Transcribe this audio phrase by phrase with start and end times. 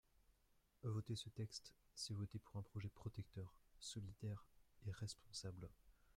[0.81, 4.43] Voter ce texte, c’est voter pour un projet protecteur, solidaire
[4.87, 5.69] et responsable.